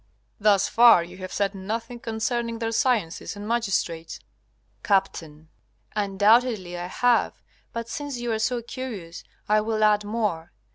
Thus 0.39 0.67
far 0.67 1.03
you 1.03 1.17
have 1.17 1.31
said 1.31 1.53
nothing 1.53 1.99
concerning 1.99 2.57
their 2.57 2.71
sciences 2.71 3.35
and 3.35 3.47
magistrates. 3.47 4.19
Capt. 4.81 5.23
Undoubtedly 5.95 6.75
I 6.75 6.87
have 6.87 7.43
But 7.71 7.87
since 7.87 8.17
you 8.17 8.31
are 8.31 8.39
so 8.39 8.63
curious 8.63 9.23
I 9.47 9.61
will 9.61 9.83
add 9.83 10.03
more. 10.03 10.53